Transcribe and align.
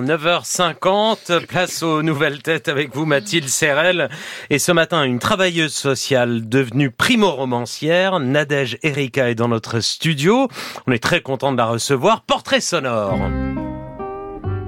9h50, 0.00 1.44
place 1.48 1.82
aux 1.82 2.04
nouvelles 2.04 2.40
têtes 2.40 2.68
avec 2.68 2.94
vous 2.94 3.04
Mathilde 3.04 3.48
Serrel. 3.48 4.08
Et 4.48 4.60
ce 4.60 4.70
matin, 4.70 5.02
une 5.02 5.18
travailleuse 5.18 5.72
sociale 5.72 6.48
devenue 6.48 6.92
primo-romancière, 6.92 8.20
Nadège 8.20 8.78
Erika 8.84 9.28
est 9.28 9.34
dans 9.34 9.48
notre 9.48 9.80
studio. 9.80 10.46
On 10.86 10.92
est 10.92 11.02
très 11.02 11.20
content 11.20 11.50
de 11.50 11.56
la 11.56 11.66
recevoir. 11.66 12.20
Portrait 12.20 12.60
sonore. 12.60 13.18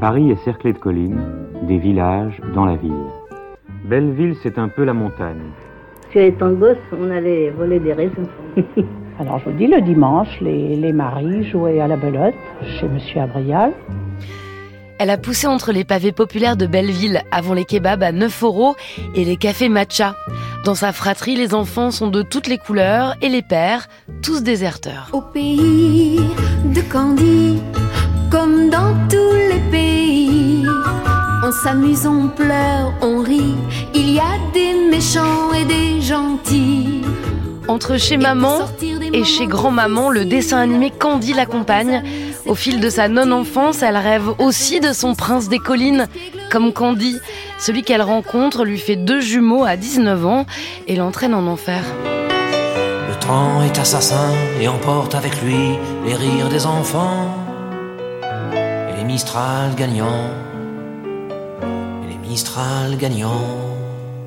Paris 0.00 0.32
est 0.32 0.44
cerclé 0.44 0.72
de 0.72 0.78
collines, 0.78 1.22
des 1.62 1.78
villages 1.78 2.34
dans 2.52 2.64
la 2.64 2.74
ville. 2.74 3.06
Belleville, 3.84 4.34
c'est 4.42 4.58
un 4.58 4.68
peu 4.68 4.82
la 4.82 4.94
montagne. 4.94 5.52
Sur 6.10 6.22
les 6.22 6.32
temps 6.32 6.50
de 6.50 6.76
on 6.98 7.08
allait 7.08 7.50
voler 7.50 7.78
des 7.78 7.92
raisins. 7.92 8.26
Alors 9.20 9.38
je 9.38 9.44
vous 9.44 9.56
dis, 9.56 9.68
le 9.68 9.80
dimanche, 9.80 10.40
les, 10.40 10.74
les 10.74 10.92
maris 10.92 11.48
jouaient 11.48 11.78
à 11.78 11.86
la 11.86 11.96
belote 11.96 12.34
chez 12.80 12.88
Monsieur 12.88 13.20
Abrial. 13.20 13.72
Elle 15.00 15.08
a 15.08 15.16
poussé 15.16 15.46
entre 15.46 15.72
les 15.72 15.82
pavés 15.82 16.12
populaires 16.12 16.58
de 16.58 16.66
Belleville 16.66 17.22
avant 17.32 17.54
les 17.54 17.64
kebabs 17.64 18.02
à 18.02 18.12
9 18.12 18.42
euros 18.42 18.76
et 19.14 19.24
les 19.24 19.38
cafés 19.38 19.70
matcha. 19.70 20.14
Dans 20.66 20.74
sa 20.74 20.92
fratrie, 20.92 21.36
les 21.36 21.54
enfants 21.54 21.90
sont 21.90 22.08
de 22.08 22.20
toutes 22.20 22.48
les 22.48 22.58
couleurs 22.58 23.16
et 23.22 23.30
les 23.30 23.40
pères, 23.40 23.88
tous 24.20 24.42
déserteurs. 24.42 25.08
Au 25.14 25.22
pays 25.22 26.20
de 26.66 26.82
Candy, 26.82 27.62
comme 28.30 28.68
dans 28.68 28.94
tous 29.08 29.36
les 29.48 29.70
pays, 29.70 30.66
on 31.44 31.50
s'amuse, 31.50 32.06
on 32.06 32.28
pleure, 32.28 32.92
on 33.00 33.22
rit. 33.22 33.56
Il 33.94 34.10
y 34.10 34.18
a 34.18 34.36
des 34.52 34.74
méchants 34.90 35.54
et 35.54 35.64
des 35.64 36.02
gentils. 36.02 37.00
Entre 37.70 37.98
chez 37.98 38.16
maman 38.16 38.58
et 39.12 39.22
chez 39.22 39.46
grand-maman, 39.46 40.10
le 40.10 40.24
dessin 40.24 40.58
animé 40.58 40.90
Candy 40.90 41.34
l'accompagne. 41.34 42.02
Au 42.46 42.56
fil 42.56 42.80
de 42.80 42.90
sa 42.90 43.06
non-enfance, 43.06 43.84
elle 43.84 43.96
rêve 43.96 44.28
aussi 44.40 44.80
de 44.80 44.92
son 44.92 45.14
prince 45.14 45.48
des 45.48 45.60
collines, 45.60 46.08
comme 46.50 46.72
Candy. 46.72 47.16
Celui 47.60 47.84
qu'elle 47.84 48.02
rencontre 48.02 48.64
lui 48.64 48.76
fait 48.76 48.96
deux 48.96 49.20
jumeaux 49.20 49.62
à 49.62 49.76
19 49.76 50.26
ans 50.26 50.46
et 50.88 50.96
l'entraîne 50.96 51.32
en 51.32 51.46
enfer. 51.46 51.84
Le 53.08 53.14
temps 53.20 53.62
est 53.62 53.78
assassin 53.78 54.32
et 54.60 54.66
emporte 54.66 55.14
avec 55.14 55.40
lui 55.40 55.78
les 56.04 56.14
rires 56.16 56.48
des 56.48 56.66
enfants 56.66 57.36
et 58.24 58.96
les 58.96 59.04
Mistral 59.04 59.76
gagnants. 59.76 60.28
Les 62.08 62.28
Mistral 62.28 62.96
gagnants. 62.96 63.79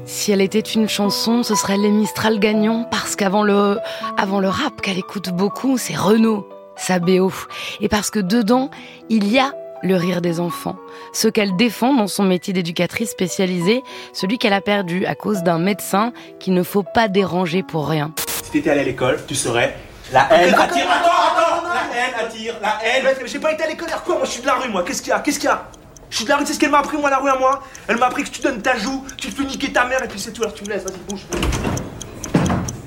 Si 0.05 0.31
elle 0.31 0.41
était 0.41 0.59
une 0.59 0.89
chanson, 0.89 1.43
ce 1.43 1.55
serait 1.55 1.77
Les 1.77 1.89
Mistral 1.89 2.39
gagnants, 2.39 2.85
parce 2.91 3.15
qu'avant 3.15 3.43
le, 3.43 3.79
avant 4.17 4.39
le 4.39 4.49
rap 4.49 4.81
qu'elle 4.81 4.99
écoute 4.99 5.29
beaucoup, 5.29 5.77
c'est 5.77 5.95
Renaud, 5.95 6.47
sa 6.75 6.99
BO. 6.99 7.31
Et 7.79 7.87
parce 7.87 8.09
que 8.09 8.19
dedans, 8.19 8.69
il 9.09 9.31
y 9.31 9.39
a 9.39 9.53
le 9.81 9.95
rire 9.95 10.21
des 10.21 10.39
enfants, 10.39 10.75
ce 11.13 11.27
qu'elle 11.27 11.55
défend 11.55 11.93
dans 11.93 12.07
son 12.07 12.23
métier 12.23 12.53
d'éducatrice 12.53 13.11
spécialisée, 13.11 13.81
celui 14.13 14.37
qu'elle 14.37 14.53
a 14.53 14.61
perdu 14.61 15.05
à 15.05 15.15
cause 15.15 15.43
d'un 15.43 15.57
médecin 15.59 16.13
qu'il 16.39 16.53
ne 16.53 16.63
faut 16.63 16.83
pas 16.83 17.07
déranger 17.07 17.63
pour 17.63 17.87
rien. 17.87 18.11
Si 18.43 18.51
t'étais 18.51 18.71
allé 18.71 18.81
à 18.81 18.83
l'école, 18.83 19.19
tu 19.27 19.35
saurais. 19.35 19.75
La 20.11 20.27
haine 20.31 20.53
attire. 20.53 20.85
Attends, 20.89 21.09
attends, 21.09 21.63
la 21.63 21.97
haine 21.97 22.27
attire, 22.27 22.55
la 22.61 22.77
haine. 22.85 23.05
Mais 23.21 23.27
j'ai 23.27 23.39
pas 23.39 23.53
été 23.53 23.63
à 23.63 23.67
l'école 23.67 23.87
quoi 24.05 24.15
Moi, 24.15 24.25
je 24.25 24.31
suis 24.31 24.41
de 24.41 24.47
la 24.47 24.55
rue, 24.55 24.69
moi. 24.69 24.83
Qu'est-ce 24.83 25.01
qu'il 25.01 25.09
y 25.09 25.13
a? 25.13 25.19
Qu'est-ce 25.19 25.39
qu'il 25.39 25.49
y 25.49 25.51
a? 25.51 25.65
Je 26.13 26.17
suis 26.17 26.25
de 26.25 26.29
la 26.29 26.37
rue. 26.37 26.45
C'est 26.45 26.53
ce 26.53 26.59
qu'elle 26.59 26.69
m'a 26.69 26.77
appris, 26.77 26.95
moi, 26.95 27.09
la 27.09 27.17
rue 27.17 27.29
à 27.31 27.39
moi. 27.39 27.63
Elle 27.87 27.97
m'a 27.97 28.05
appris 28.05 28.23
que 28.23 28.29
tu 28.29 28.39
donnes 28.39 28.61
ta 28.61 28.77
joue, 28.77 29.03
tu 29.17 29.29
te 29.29 29.35
fais 29.35 29.47
niquer 29.47 29.73
ta 29.73 29.85
mère, 29.85 30.03
et 30.03 30.07
puis 30.07 30.19
c'est 30.19 30.31
tout. 30.31 30.43
Alors 30.43 30.53
tu 30.53 30.63
me 30.63 30.69
laisses. 30.69 30.83
Vas-y, 30.83 30.99
bouge. 31.09 31.21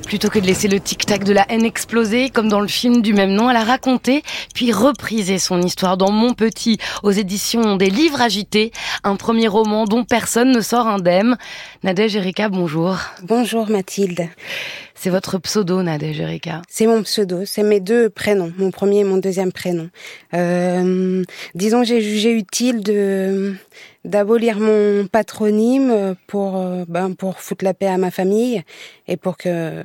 Plutôt 0.05 0.29
que 0.29 0.39
de 0.39 0.47
laisser 0.47 0.69
le 0.69 0.79
tic-tac 0.79 1.25
de 1.25 1.33
la 1.33 1.45
haine 1.51 1.65
exploser, 1.65 2.31
comme 2.31 2.49
dans 2.49 2.61
le 2.61 2.69
film 2.69 3.03
du 3.03 3.13
même 3.15 3.33
nom, 3.33 3.51
elle 3.51 3.57
a 3.57 3.65
raconté, 3.65 4.23
puis 4.55 4.71
reprisé 4.71 5.41
son 5.41 5.61
histoire 5.61 5.97
dans 5.97 6.13
Mon 6.13 6.35
Petit, 6.35 6.79
aux 7.03 7.11
éditions 7.11 7.75
des 7.75 7.91
Livres 7.91 8.21
Agités, 8.21 8.71
un 9.03 9.17
premier 9.17 9.49
roman 9.49 9.87
dont 9.87 10.05
personne 10.05 10.53
ne 10.53 10.61
sort 10.61 10.87
indemne. 10.87 11.37
Nadège 11.83 12.15
Erika, 12.15 12.49
bonjour. 12.49 12.97
Bonjour 13.25 13.69
Mathilde. 13.69 14.29
C'est 14.99 15.11
votre 15.11 15.39
pseudo, 15.39 15.83
Nadège 15.83 16.21
Erika. 16.21 16.63
C'est 16.69 16.87
mon 16.87 17.03
pseudo, 17.03 17.45
c'est 17.45 17.63
mes 17.63 17.81
deux 17.81 18.09
prénoms, 18.09 18.51
mon 18.57 18.71
premier 18.71 19.01
et 19.01 19.05
mon 19.05 19.19
deuxième 19.19 19.53
prénom. 19.53 19.91
Euh, 20.33 21.23
disons 21.55 21.85
j'ai 21.85 22.01
jugé 22.01 22.33
utile 22.33 22.83
de 22.83 23.55
d'abolir 24.07 24.59
mon 24.59 25.07
patronyme 25.07 26.17
pour 26.27 26.57
euh, 26.57 26.85
ben, 26.89 27.13
pour 27.13 27.41
foutre 27.41 27.65
la 27.65 27.75
paix 27.75 27.89
à 27.89 27.99
ma 27.99 28.11
famille 28.11 28.63
et 29.07 29.19
pour 29.19 29.37
que 29.37 29.83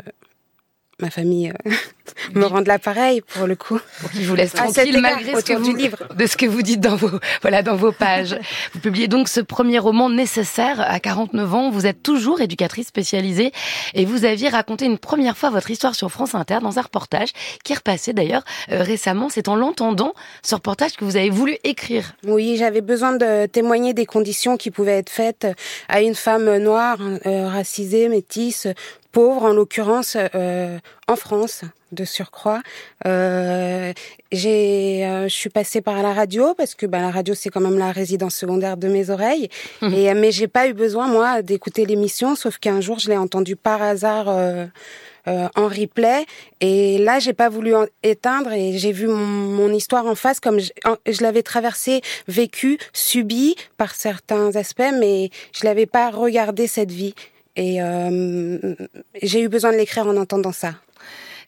ma 1.01 1.09
famille 1.09 1.51
euh, 1.67 1.71
me 2.35 2.45
rende 2.45 2.67
l'appareil 2.67 3.21
pour 3.21 3.47
le 3.47 3.55
coup. 3.55 3.79
Pour 3.99 4.11
qu'il 4.11 4.25
vous 4.25 4.35
laisse 4.35 4.55
À 4.55 4.67
cet 4.67 4.75
tranquille 4.75 4.99
malgré 5.01 5.35
ce 5.35 5.43
que 5.43 5.53
du 5.53 5.71
vous, 5.71 5.75
livre. 5.75 5.97
de 6.15 6.25
ce 6.25 6.37
que 6.37 6.45
vous 6.45 6.61
dites 6.61 6.79
dans 6.79 6.95
vos, 6.95 7.09
voilà, 7.41 7.61
dans 7.63 7.75
vos 7.75 7.91
pages. 7.91 8.37
Vous 8.73 8.79
publiez 8.79 9.07
donc 9.07 9.27
ce 9.27 9.41
premier 9.41 9.79
roman 9.79 10.09
nécessaire 10.09 10.79
à 10.79 10.99
49 10.99 11.53
ans. 11.53 11.69
Vous 11.71 11.85
êtes 11.85 12.03
toujours 12.03 12.41
éducatrice 12.41 12.87
spécialisée 12.87 13.51
et 13.93 14.05
vous 14.05 14.25
aviez 14.25 14.49
raconté 14.49 14.85
une 14.85 14.97
première 14.97 15.37
fois 15.37 15.49
votre 15.49 15.69
histoire 15.69 15.95
sur 15.95 16.09
France 16.11 16.35
Inter 16.35 16.59
dans 16.61 16.79
un 16.79 16.81
reportage 16.81 17.29
qui 17.63 17.73
est 17.73 17.75
repassé 17.75 18.13
d'ailleurs 18.13 18.43
euh, 18.71 18.81
récemment. 18.81 19.29
C'est 19.29 19.47
en 19.47 19.55
l'entendant, 19.55 20.13
ce 20.43 20.55
reportage, 20.55 20.93
que 20.93 21.05
vous 21.05 21.17
avez 21.17 21.29
voulu 21.29 21.57
écrire. 21.63 22.13
Oui, 22.25 22.55
j'avais 22.57 22.81
besoin 22.81 23.13
de 23.13 23.45
témoigner 23.45 23.93
des 23.93 24.05
conditions 24.05 24.57
qui 24.57 24.71
pouvaient 24.71 24.99
être 24.99 25.09
faites 25.09 25.47
à 25.89 26.01
une 26.01 26.15
femme 26.15 26.57
noire, 26.57 26.97
euh, 27.25 27.47
racisée, 27.47 28.09
métisse, 28.09 28.67
pauvre 29.11 29.43
en 29.43 29.53
l'occurrence 29.53 30.15
euh, 30.35 30.77
en 31.07 31.15
France 31.15 31.61
de 31.91 32.05
surcroît. 32.05 32.61
Euh, 33.05 33.91
j'ai, 34.31 35.05
euh, 35.05 35.23
je 35.27 35.33
suis 35.33 35.49
passée 35.49 35.81
par 35.81 36.01
la 36.01 36.13
radio 36.13 36.53
parce 36.55 36.73
que 36.75 36.85
ben, 36.85 37.01
la 37.01 37.11
radio 37.11 37.33
c'est 37.33 37.49
quand 37.49 37.59
même 37.59 37.77
la 37.77 37.91
résidence 37.91 38.35
secondaire 38.35 38.77
de 38.77 38.87
mes 38.87 39.09
oreilles. 39.09 39.49
Mhm. 39.81 39.93
Et 39.93 40.13
mais 40.13 40.31
j'ai 40.31 40.47
pas 40.47 40.67
eu 40.67 40.73
besoin 40.73 41.07
moi 41.07 41.41
d'écouter 41.41 41.85
l'émission, 41.85 42.35
sauf 42.35 42.57
qu'un 42.57 42.79
jour 42.81 42.99
je 42.99 43.09
l'ai 43.09 43.17
entendu 43.17 43.55
par 43.55 43.81
hasard. 43.81 44.29
euh, 44.29 44.65
euh, 45.27 45.47
en 45.55 45.67
replay 45.67 46.25
et 46.61 46.97
là 46.97 47.19
j'ai 47.19 47.33
pas 47.33 47.47
voulu 47.47 47.75
en 47.75 47.85
éteindre 48.01 48.51
et 48.53 48.79
j'ai 48.79 48.91
vu 48.91 49.05
mon, 49.05 49.13
mon 49.59 49.71
histoire 49.71 50.07
en 50.07 50.15
face 50.15 50.39
comme 50.39 50.59
je, 50.59 50.71
en- 50.83 50.95
je 51.07 51.21
l'avais 51.21 51.43
traversée, 51.43 52.01
vécue, 52.27 52.79
subie 52.91 53.55
par 53.77 53.93
certains 53.93 54.55
aspects 54.55 54.81
mais 54.99 55.29
je 55.53 55.63
l'avais 55.63 55.85
pas 55.85 56.09
regardé 56.09 56.65
cette 56.65 56.89
vie 56.89 57.13
et 57.55 57.81
euh, 57.81 58.75
j'ai 59.21 59.41
eu 59.41 59.49
besoin 59.49 59.71
de 59.71 59.77
l'écrire 59.77 60.07
en 60.07 60.17
entendant 60.17 60.51
ça. 60.51 60.75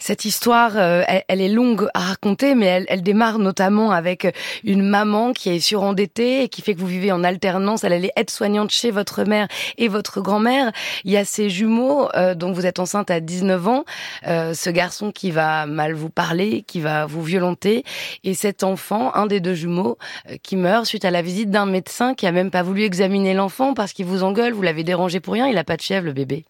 Cette 0.06 0.26
histoire, 0.26 0.74
euh, 0.76 1.04
elle, 1.30 1.40
est 1.40 1.48
longue 1.48 1.88
à 1.94 2.02
raconter, 2.02 2.56
mais 2.56 2.84
elle, 2.90 3.02
démarre 3.04 3.40
notamment 3.40 3.92
avec 3.92 4.28
une 4.66 4.82
maman 4.82 5.32
qui 5.32 5.50
est 5.50 5.62
surendettée 5.62 6.44
et 6.44 6.50
qui 6.50 6.62
fait 6.62 6.76
que 6.76 6.82
vous 6.82 6.88
vivez 6.88 7.14
en 7.14 7.24
alternance. 7.24 7.86
Elle, 7.86 8.04
est 8.04 8.12
aide-soignante 8.18 8.70
chez 8.70 8.92
votre 8.92 9.24
mère 9.24 9.48
et 9.78 9.88
votre 9.88 10.20
grand-mère. 10.20 10.74
Il 11.06 11.12
y 11.12 11.16
a 11.16 11.24
ces 11.24 11.50
jumeaux 11.50 12.10
euh, 12.16 12.36
dont 12.36 12.52
vous 12.52 12.66
êtes 12.66 12.80
enceinte 12.80 13.12
à 13.12 13.22
19 13.22 13.66
ans, 13.70 13.86
euh, 14.28 14.54
ce 14.54 14.70
garçon 14.70 15.14
qui 15.14 15.32
va 15.32 15.68
mal 15.68 15.94
vous 15.94 16.10
parler, 16.10 16.66
qui 16.68 16.82
va 16.82 17.06
vous 17.06 17.24
violenter, 17.24 17.86
et 18.26 18.34
cet 18.34 18.64
enfant, 18.64 19.16
un 19.16 19.26
des 19.26 19.40
deux 19.40 19.56
jumeaux, 19.56 19.98
qui 20.42 20.58
meurt 20.58 20.86
suite 20.86 21.06
à 21.06 21.12
la 21.12 21.22
visite 21.22 21.50
d'un 21.50 21.66
médecin 21.66 22.14
qui 22.14 22.28
a 22.28 22.34
même 22.34 22.52
pas 22.52 22.62
voulu 22.62 22.84
examiner 22.84 23.34
l'enfant 23.34 23.74
parce 23.74 23.94
qu'il 23.94 24.08
vous 24.08 24.24
engueule, 24.24 24.52
vous 24.52 24.64
l'avez 24.64 24.84
dérangé 24.84 25.22
pour 25.22 25.36
rien, 25.36 25.48
il 25.48 25.58
a 25.58 25.64
pas 25.64 25.78
de 25.78 25.82
chèvre 25.82 26.08
le 26.08 26.12
bébé. 26.12 26.44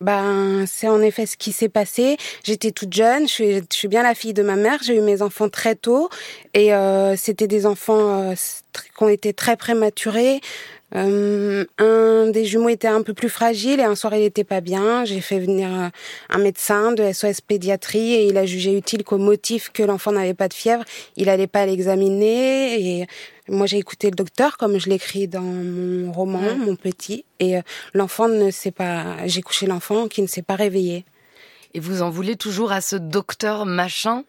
Ben, 0.00 0.64
c'est 0.66 0.88
en 0.88 1.00
effet 1.00 1.26
ce 1.26 1.36
qui 1.36 1.52
s'est 1.52 1.68
passé. 1.68 2.16
J'étais 2.44 2.70
toute 2.70 2.92
jeune, 2.92 3.26
je 3.26 3.32
suis, 3.32 3.54
je 3.56 3.62
suis 3.70 3.88
bien 3.88 4.02
la 4.02 4.14
fille 4.14 4.34
de 4.34 4.42
ma 4.42 4.56
mère. 4.56 4.80
J'ai 4.82 4.96
eu 4.96 5.00
mes 5.00 5.22
enfants 5.22 5.48
très 5.48 5.74
tôt 5.74 6.08
et 6.54 6.74
euh, 6.74 7.16
c'était 7.16 7.48
des 7.48 7.66
enfants 7.66 8.30
euh, 8.30 8.34
qui 8.72 9.02
ont 9.02 9.08
été 9.08 9.32
très 9.32 9.56
prématurés. 9.56 10.40
Euh, 10.94 11.66
un 11.76 12.30
des 12.30 12.46
jumeaux 12.46 12.70
était 12.70 12.88
un 12.88 13.02
peu 13.02 13.12
plus 13.12 13.28
fragile 13.28 13.78
et 13.78 13.84
un 13.84 13.94
soir 13.94 14.14
il 14.14 14.22
était 14.22 14.44
pas 14.44 14.60
bien. 14.60 15.04
J'ai 15.04 15.20
fait 15.20 15.38
venir 15.38 15.68
euh, 15.68 15.88
un 16.30 16.38
médecin 16.38 16.92
de 16.92 17.12
SOS 17.12 17.42
pédiatrie 17.42 18.14
et 18.14 18.26
il 18.26 18.38
a 18.38 18.46
jugé 18.46 18.76
utile 18.76 19.04
qu'au 19.04 19.18
motif 19.18 19.70
que 19.70 19.82
l'enfant 19.82 20.12
n'avait 20.12 20.34
pas 20.34 20.48
de 20.48 20.54
fièvre, 20.54 20.84
il 21.16 21.28
allait 21.28 21.46
pas 21.46 21.66
l'examiner 21.66 23.00
et 23.00 23.06
moi 23.48 23.66
j'ai 23.66 23.78
écouté 23.78 24.08
le 24.08 24.16
docteur 24.16 24.56
comme 24.56 24.78
je 24.78 24.88
l'écris 24.88 25.28
dans 25.28 25.42
mon 25.42 26.10
roman, 26.12 26.56
mon 26.56 26.74
petit 26.74 27.24
et 27.38 27.58
euh, 27.58 27.62
l'enfant 27.92 28.28
ne 28.28 28.50
s'est 28.50 28.70
pas 28.70 29.26
j'ai 29.26 29.42
couché 29.42 29.66
l'enfant 29.66 30.08
qui 30.08 30.22
ne 30.22 30.26
s'est 30.26 30.42
pas 30.42 30.56
réveillé. 30.56 31.04
Et 31.74 31.80
vous 31.80 32.00
en 32.00 32.08
voulez 32.08 32.36
toujours 32.36 32.72
à 32.72 32.80
ce 32.80 32.96
docteur 32.96 33.66
machin? 33.66 34.24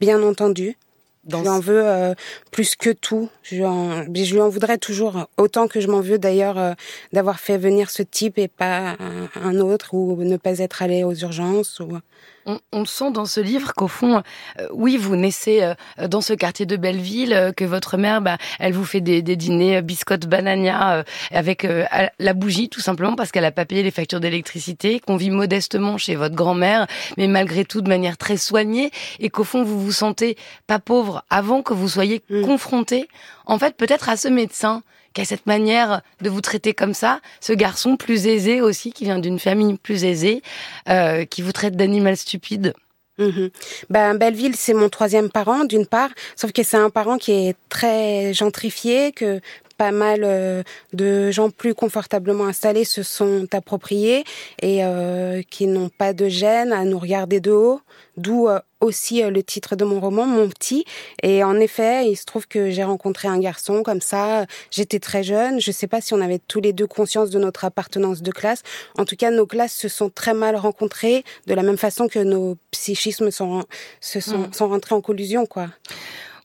Bien 0.00 0.22
entendu. 0.22 0.76
Dans 1.24 1.38
Je 1.38 1.42
lui 1.42 1.48
en 1.50 1.60
veux 1.60 1.86
euh, 1.86 2.14
plus 2.50 2.76
que 2.76 2.90
tout. 2.90 3.28
Je 3.42 3.56
lui, 3.56 3.64
en, 3.64 4.04
mais 4.08 4.24
je 4.24 4.34
lui 4.34 4.40
en 4.40 4.48
voudrais 4.48 4.78
toujours 4.78 5.26
autant 5.36 5.68
que 5.68 5.80
je 5.80 5.88
m'en 5.88 6.00
veux 6.00 6.18
d'ailleurs 6.18 6.58
euh, 6.58 6.72
d'avoir 7.12 7.40
fait 7.40 7.58
venir 7.58 7.90
ce 7.90 8.02
type 8.02 8.38
et 8.38 8.48
pas 8.48 8.96
un, 8.98 9.28
un 9.34 9.60
autre 9.60 9.94
ou 9.94 10.16
ne 10.22 10.36
pas 10.36 10.58
être 10.58 10.82
allé 10.82 11.04
aux 11.04 11.14
urgences. 11.14 11.80
Ou... 11.80 11.98
On, 12.48 12.58
on 12.72 12.84
sent 12.86 13.12
dans 13.12 13.26
ce 13.26 13.40
livre 13.40 13.74
qu'au 13.74 13.88
fond, 13.88 14.22
euh, 14.58 14.66
oui, 14.72 14.96
vous 14.96 15.16
naissez 15.16 15.62
euh, 15.62 16.08
dans 16.08 16.22
ce 16.22 16.32
quartier 16.32 16.64
de 16.66 16.76
Belleville, 16.76 17.32
euh, 17.34 17.52
que 17.52 17.64
votre 17.64 17.98
mère, 17.98 18.22
bah, 18.22 18.38
elle 18.58 18.72
vous 18.72 18.86
fait 18.86 19.02
des, 19.02 19.20
des 19.20 19.36
dîners 19.36 19.76
euh, 19.76 19.82
biscottes 19.82 20.26
banania 20.26 20.94
euh, 20.94 21.02
avec 21.30 21.64
euh, 21.64 21.84
la 22.18 22.32
bougie, 22.32 22.68
tout 22.70 22.80
simplement 22.80 23.16
parce 23.16 23.32
qu'elle 23.32 23.44
a 23.44 23.52
pas 23.52 23.66
payé 23.66 23.82
les 23.82 23.90
factures 23.90 24.20
d'électricité, 24.20 24.98
qu'on 24.98 25.16
vit 25.16 25.30
modestement 25.30 25.98
chez 25.98 26.14
votre 26.16 26.34
grand-mère, 26.34 26.86
mais 27.18 27.26
malgré 27.28 27.64
tout 27.66 27.82
de 27.82 27.88
manière 27.88 28.16
très 28.16 28.38
soignée, 28.38 28.90
et 29.20 29.28
qu'au 29.28 29.44
fond 29.44 29.62
vous 29.62 29.78
vous 29.80 29.92
sentez 29.92 30.36
pas 30.66 30.78
pauvre 30.78 31.24
avant 31.30 31.62
que 31.62 31.74
vous 31.74 31.88
soyez 31.88 32.22
Mm. 32.30 32.42
confronté, 32.46 33.08
en 33.46 33.58
fait, 33.58 33.76
peut-être 33.76 34.08
à 34.08 34.16
ce 34.16 34.28
médecin 34.28 34.82
a 35.20 35.24
cette 35.24 35.46
manière 35.46 36.02
de 36.20 36.30
vous 36.30 36.40
traiter 36.40 36.74
comme 36.74 36.94
ça, 36.94 37.20
ce 37.40 37.52
garçon 37.52 37.96
plus 37.96 38.26
aisé 38.26 38.60
aussi, 38.60 38.92
qui 38.92 39.04
vient 39.04 39.18
d'une 39.18 39.38
famille 39.38 39.76
plus 39.76 40.04
aisée, 40.04 40.42
euh, 40.88 41.24
qui 41.24 41.42
vous 41.42 41.52
traite 41.52 41.76
d'animal 41.76 42.16
stupide 42.16 42.74
Mhm. 43.18 43.50
Ben 43.90 44.14
Belleville, 44.14 44.54
c'est 44.56 44.74
mon 44.74 44.88
troisième 44.88 45.28
parent 45.28 45.64
d'une 45.64 45.86
part, 45.86 46.10
sauf 46.36 46.52
que 46.52 46.62
c'est 46.62 46.76
un 46.76 46.90
parent 46.90 47.18
qui 47.18 47.32
est 47.32 47.56
très 47.68 48.32
gentrifié, 48.32 49.12
que 49.12 49.40
pas 49.78 49.92
mal 49.92 50.22
euh, 50.24 50.62
de 50.92 51.30
gens 51.30 51.50
plus 51.50 51.72
confortablement 51.72 52.46
installés 52.46 52.84
se 52.84 53.02
sont 53.02 53.46
appropriés 53.52 54.24
et 54.60 54.84
euh, 54.84 55.40
qui 55.48 55.68
n'ont 55.68 55.88
pas 55.88 56.12
de 56.12 56.28
gêne 56.28 56.72
à 56.72 56.84
nous 56.84 56.98
regarder 56.98 57.38
de 57.40 57.52
haut, 57.52 57.80
d'où 58.16 58.48
euh, 58.48 58.58
aussi 58.80 59.22
le 59.22 59.42
titre 59.42 59.76
de 59.76 59.84
mon 59.84 60.00
roman, 60.00 60.26
Mon 60.26 60.48
Petit. 60.48 60.84
Et 61.22 61.44
en 61.44 61.58
effet, 61.60 62.10
il 62.10 62.16
se 62.16 62.24
trouve 62.24 62.48
que 62.48 62.70
j'ai 62.70 62.82
rencontré 62.82 63.28
un 63.28 63.38
garçon 63.38 63.82
comme 63.84 64.00
ça, 64.00 64.46
j'étais 64.70 64.98
très 64.98 65.22
jeune, 65.22 65.60
je 65.60 65.70
sais 65.70 65.86
pas 65.86 66.00
si 66.00 66.12
on 66.12 66.20
avait 66.20 66.40
tous 66.40 66.60
les 66.60 66.72
deux 66.72 66.86
conscience 66.86 67.30
de 67.30 67.38
notre 67.38 67.64
appartenance 67.64 68.20
de 68.20 68.32
classe. 68.32 68.62
En 68.98 69.04
tout 69.04 69.16
cas, 69.16 69.30
nos 69.30 69.46
classes 69.46 69.74
se 69.74 69.88
sont 69.88 70.10
très 70.10 70.34
mal 70.34 70.56
rencontrées, 70.56 71.24
de 71.46 71.54
la 71.54 71.62
même 71.62 71.78
façon 71.78 72.08
que 72.08 72.18
nos 72.18 72.56
psychismes 72.72 73.30
sont, 73.30 73.64
se 74.00 74.18
sont, 74.18 74.38
mmh. 74.38 74.52
sont 74.52 74.68
rentrés 74.68 74.96
en 74.96 75.00
collusion, 75.00 75.46
quoi. 75.46 75.68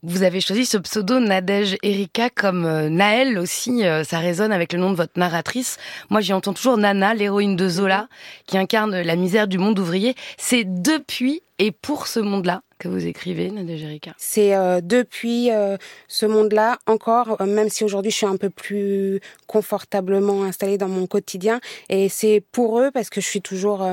Vous 0.05 0.23
avez 0.23 0.41
choisi 0.41 0.65
ce 0.65 0.77
pseudo 0.77 1.21
Nadège 1.21 1.77
Erika 1.81 2.29
comme 2.29 2.65
euh, 2.65 2.89
Naël 2.89 3.39
aussi, 3.39 3.85
euh, 3.85 4.03
ça 4.03 4.19
résonne 4.19 4.51
avec 4.51 4.73
le 4.73 4.79
nom 4.79 4.91
de 4.91 4.97
votre 4.97 5.17
narratrice. 5.17 5.77
Moi, 6.09 6.19
j'y 6.19 6.33
entends 6.33 6.51
toujours 6.51 6.75
Nana, 6.75 7.13
l'héroïne 7.13 7.55
de 7.55 7.69
Zola, 7.69 8.09
qui 8.45 8.57
incarne 8.57 8.99
la 8.99 9.15
misère 9.15 9.47
du 9.47 9.57
monde 9.57 9.79
ouvrier. 9.79 10.13
C'est 10.37 10.65
depuis 10.65 11.41
et 11.59 11.71
pour 11.71 12.07
ce 12.07 12.19
monde-là 12.19 12.63
que 12.79 12.87
vous 12.87 13.05
écrivez, 13.05 13.51
Nadia 13.51 13.75
Erika 13.75 14.13
C'est 14.17 14.55
euh, 14.55 14.81
depuis 14.81 15.51
euh, 15.51 15.77
ce 16.07 16.25
monde-là 16.25 16.79
encore, 16.87 17.39
euh, 17.39 17.45
même 17.45 17.69
si 17.69 17.83
aujourd'hui 17.83 18.11
je 18.11 18.17
suis 18.17 18.25
un 18.25 18.37
peu 18.37 18.49
plus 18.49 19.21
confortablement 19.47 20.43
installée 20.43 20.77
dans 20.77 20.87
mon 20.87 21.07
quotidien, 21.07 21.59
et 21.89 22.09
c'est 22.09 22.43
pour 22.51 22.79
eux 22.79 22.91
parce 22.91 23.09
que 23.09 23.21
je 23.21 23.27
suis 23.27 23.41
toujours 23.41 23.87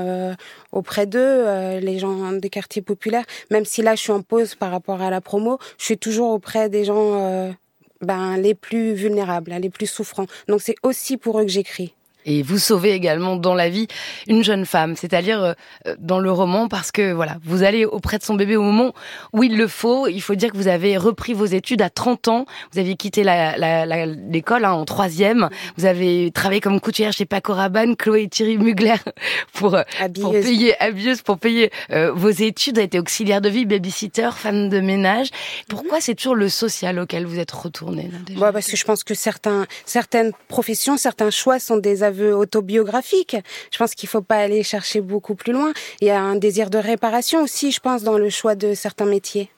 auprès 0.71 1.05
d'eux, 1.05 1.77
les 1.79 1.99
gens 1.99 2.31
des 2.33 2.49
quartiers 2.49 2.81
populaires. 2.81 3.25
Même 3.49 3.65
si 3.65 3.81
là 3.81 3.95
je 3.95 4.01
suis 4.01 4.11
en 4.11 4.21
pause 4.21 4.55
par 4.55 4.71
rapport 4.71 5.01
à 5.01 5.09
la 5.09 5.21
promo, 5.21 5.57
je 5.77 5.85
suis 5.85 5.97
toujours 5.97 6.31
auprès 6.31 6.69
des 6.69 6.85
gens 6.85 7.53
ben 8.01 8.37
les 8.37 8.55
plus 8.55 8.93
vulnérables, 8.93 9.51
les 9.51 9.69
plus 9.69 9.87
souffrants. 9.87 10.25
Donc 10.47 10.61
c'est 10.61 10.75
aussi 10.83 11.17
pour 11.17 11.39
eux 11.39 11.43
que 11.43 11.51
j'écris. 11.51 11.93
Et 12.25 12.43
vous 12.43 12.59
sauvez 12.59 12.91
également 12.91 13.35
dans 13.35 13.55
la 13.55 13.69
vie 13.69 13.87
une 14.27 14.43
jeune 14.43 14.65
femme, 14.65 14.95
c'est-à-dire 14.95 15.43
euh, 15.43 15.95
dans 15.99 16.19
le 16.19 16.31
roman, 16.31 16.67
parce 16.67 16.91
que 16.91 17.11
voilà, 17.11 17.37
vous 17.43 17.63
allez 17.63 17.85
auprès 17.85 18.17
de 18.17 18.23
son 18.23 18.35
bébé 18.35 18.55
au 18.55 18.61
moment 18.61 18.93
où 19.33 19.43
il 19.43 19.57
le 19.57 19.67
faut. 19.67 20.07
Il 20.07 20.21
faut 20.21 20.35
dire 20.35 20.51
que 20.51 20.57
vous 20.57 20.67
avez 20.67 20.97
repris 20.97 21.33
vos 21.33 21.45
études 21.45 21.81
à 21.81 21.89
30 21.89 22.27
ans. 22.27 22.45
Vous 22.71 22.79
aviez 22.79 22.95
quitté 22.95 23.23
l'école 23.23 24.61
la, 24.61 24.69
hein, 24.69 24.73
en 24.73 24.85
troisième. 24.85 25.49
Vous 25.77 25.85
avez 25.85 26.31
travaillé 26.31 26.61
comme 26.61 26.79
couturière 26.79 27.13
chez 27.13 27.25
Paco 27.25 27.53
Rabanne, 27.53 27.95
Chloé 27.95 28.27
Thierry 28.27 28.57
Mugler 28.57 28.95
pour, 29.53 29.75
euh, 29.75 29.83
pour 30.19 30.31
payer 30.31 30.81
habilleuse, 30.81 31.21
pour 31.21 31.39
payer 31.39 31.71
euh, 31.91 32.11
vos 32.13 32.29
études. 32.29 32.75
Vous 32.75 32.79
avez 32.79 32.85
été 32.85 32.99
auxiliaire 32.99 33.41
de 33.41 33.49
vie, 33.49 33.65
babysitter, 33.65 34.29
femme 34.35 34.69
de 34.69 34.79
ménage. 34.79 35.29
Pourquoi 35.67 35.99
c'est 35.99 36.15
toujours 36.15 36.35
le 36.35 36.49
social 36.49 36.99
auquel 36.99 37.25
vous 37.25 37.39
êtes 37.39 37.51
retournée 37.51 38.09
là, 38.37 38.51
Parce 38.51 38.67
que 38.67 38.77
je 38.77 38.85
pense 38.85 39.03
que 39.03 39.13
certains, 39.13 39.65
certaines 39.85 40.31
professions, 40.47 40.97
certains 40.97 41.31
choix 41.31 41.59
sont 41.59 41.77
des 41.77 42.03
autobiographique. 42.19 43.35
Je 43.71 43.77
pense 43.77 43.95
qu'il 43.95 44.09
faut 44.09 44.21
pas 44.21 44.37
aller 44.37 44.63
chercher 44.63 45.01
beaucoup 45.01 45.35
plus 45.35 45.53
loin. 45.53 45.73
Il 46.01 46.07
y 46.07 46.11
a 46.11 46.21
un 46.21 46.35
désir 46.35 46.69
de 46.69 46.77
réparation 46.77 47.43
aussi, 47.43 47.71
je 47.71 47.79
pense, 47.79 48.03
dans 48.03 48.17
le 48.17 48.29
choix 48.29 48.55
de 48.55 48.73
certains 48.73 49.05
métiers. 49.05 49.49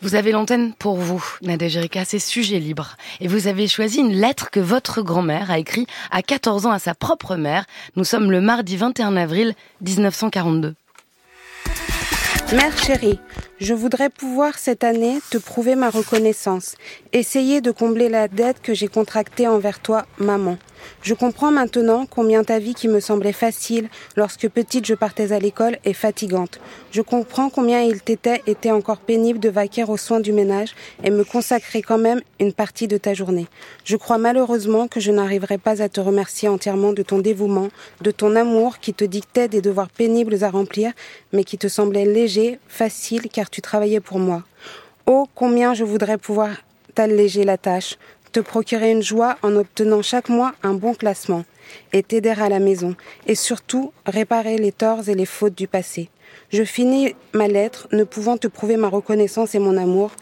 Vous 0.00 0.14
avez 0.14 0.30
l'antenne 0.30 0.74
pour 0.74 0.94
vous, 0.94 1.24
Nadège 1.42 1.76
Erika, 1.76 2.04
c'est 2.04 2.20
sujet 2.20 2.60
libre. 2.60 2.96
Et 3.20 3.26
vous 3.26 3.48
avez 3.48 3.66
choisi 3.66 3.98
une 3.98 4.12
lettre 4.12 4.48
que 4.50 4.60
votre 4.60 5.02
grand-mère 5.02 5.50
a 5.50 5.58
écrite 5.58 5.88
à 6.12 6.22
14 6.22 6.66
ans 6.66 6.70
à 6.70 6.78
sa 6.78 6.94
propre 6.94 7.34
mère. 7.34 7.64
Nous 7.96 8.04
sommes 8.04 8.30
le 8.30 8.40
mardi 8.40 8.76
21 8.76 9.16
avril 9.16 9.54
1942. 9.80 10.76
Mère 12.52 12.78
chérie, 12.78 13.18
je 13.60 13.74
voudrais 13.74 14.08
pouvoir 14.08 14.58
cette 14.58 14.84
année 14.84 15.18
te 15.30 15.38
prouver 15.38 15.74
ma 15.74 15.90
reconnaissance, 15.90 16.76
essayer 17.12 17.60
de 17.60 17.70
combler 17.70 18.08
la 18.08 18.28
dette 18.28 18.60
que 18.62 18.74
j'ai 18.74 18.88
contractée 18.88 19.48
envers 19.48 19.80
toi, 19.80 20.06
maman. 20.18 20.58
Je 21.02 21.14
comprends 21.14 21.50
maintenant 21.50 22.06
combien 22.06 22.44
ta 22.44 22.58
vie 22.58 22.74
qui 22.74 22.88
me 22.88 23.00
semblait 23.00 23.32
facile 23.32 23.88
lorsque 24.16 24.48
petite 24.48 24.86
je 24.86 24.94
partais 24.94 25.32
à 25.32 25.38
l'école 25.38 25.78
est 25.84 25.92
fatigante. 25.92 26.60
Je 26.90 27.02
comprends 27.02 27.50
combien 27.50 27.82
il 27.82 28.00
t'était 28.00 28.42
était 28.46 28.70
encore 28.70 28.98
pénible 28.98 29.38
de 29.38 29.48
vaquer 29.48 29.84
aux 29.84 29.96
soins 29.96 30.20
du 30.20 30.32
ménage 30.32 30.74
et 31.04 31.10
me 31.10 31.24
consacrer 31.24 31.82
quand 31.82 31.98
même 31.98 32.20
une 32.40 32.52
partie 32.52 32.88
de 32.88 32.96
ta 32.96 33.14
journée. 33.14 33.46
Je 33.84 33.96
crois 33.96 34.18
malheureusement 34.18 34.88
que 34.88 35.00
je 35.00 35.12
n'arriverai 35.12 35.58
pas 35.58 35.82
à 35.82 35.88
te 35.88 36.00
remercier 36.00 36.48
entièrement 36.48 36.92
de 36.92 37.02
ton 37.02 37.18
dévouement, 37.18 37.68
de 38.00 38.10
ton 38.10 38.36
amour 38.36 38.78
qui 38.78 38.94
te 38.94 39.04
dictait 39.04 39.48
des 39.48 39.60
devoirs 39.60 39.90
pénibles 39.90 40.42
à 40.42 40.50
remplir, 40.50 40.92
mais 41.32 41.44
qui 41.44 41.58
te 41.58 41.68
semblait 41.68 42.04
léger, 42.04 42.58
facile, 42.68 43.28
car 43.32 43.47
tu 43.50 43.62
travaillais 43.62 44.00
pour 44.00 44.18
moi. 44.18 44.42
Oh, 45.06 45.26
combien 45.34 45.74
je 45.74 45.84
voudrais 45.84 46.18
pouvoir 46.18 46.50
t'alléger 46.94 47.44
la 47.44 47.58
tâche, 47.58 47.96
te 48.32 48.40
procurer 48.40 48.90
une 48.90 49.02
joie 49.02 49.36
en 49.42 49.56
obtenant 49.56 50.02
chaque 50.02 50.28
mois 50.28 50.52
un 50.62 50.74
bon 50.74 50.94
classement, 50.94 51.44
et 51.92 52.02
t'aider 52.02 52.30
à 52.30 52.48
la 52.48 52.58
maison, 52.58 52.94
et 53.26 53.34
surtout 53.34 53.92
réparer 54.06 54.58
les 54.58 54.72
torts 54.72 55.08
et 55.08 55.14
les 55.14 55.26
fautes 55.26 55.56
du 55.56 55.68
passé. 55.68 56.10
Je 56.50 56.64
finis 56.64 57.14
ma 57.32 57.48
lettre, 57.48 57.88
ne 57.92 58.04
pouvant 58.04 58.36
te 58.36 58.48
prouver 58.48 58.76
ma 58.76 58.88
reconnaissance 58.88 59.54
et 59.54 59.58
mon 59.58 59.76
amour, 59.76 60.12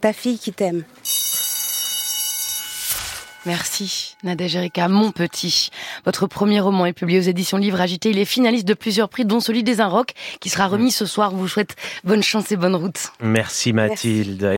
ta 0.00 0.12
fille 0.12 0.38
qui 0.38 0.52
t'aime. 0.52 0.84
Merci, 3.46 4.16
Nadège 4.22 4.56
Erika, 4.56 4.88
Mon 4.88 5.10
Petit. 5.10 5.70
Votre 6.06 6.26
premier 6.26 6.60
roman 6.60 6.86
est 6.86 6.94
publié 6.94 7.18
aux 7.18 7.22
éditions 7.22 7.58
Livre 7.58 7.80
Agité. 7.80 8.10
Il 8.10 8.18
est 8.18 8.24
finaliste 8.24 8.66
de 8.66 8.74
plusieurs 8.74 9.08
prix, 9.08 9.24
dont 9.24 9.40
celui 9.40 9.62
des 9.62 9.80
Inrocks, 9.80 10.14
qui 10.40 10.48
sera 10.48 10.66
remis 10.66 10.90
ce 10.90 11.04
soir. 11.04 11.34
On 11.34 11.36
vous 11.36 11.48
souhaite 11.48 11.76
bonne 12.04 12.22
chance 12.22 12.50
et 12.52 12.56
bonne 12.56 12.74
route. 12.74 13.12
Merci 13.20 13.72
Mathilde. 13.72 14.44